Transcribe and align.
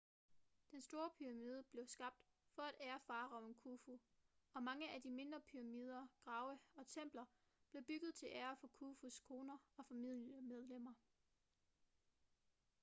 den 0.71 0.81
store 0.81 1.09
pyramide 1.17 1.63
blev 1.71 1.85
skabt 1.87 2.21
for 2.55 2.61
at 2.61 2.75
ære 2.81 2.99
faraoen 3.07 3.53
khufu 3.55 3.97
og 4.53 4.63
mange 4.63 4.91
af 4.93 5.01
de 5.01 5.09
mindre 5.11 5.41
pyramider 5.41 6.07
grave 6.23 6.59
og 6.75 6.87
templer 6.87 7.25
blev 7.71 7.83
bygget 7.83 8.15
til 8.15 8.27
ære 8.31 8.57
for 8.61 8.67
khufus 8.67 9.19
koner 9.19 9.57
og 9.77 9.85
familiemedlemmer 9.85 10.93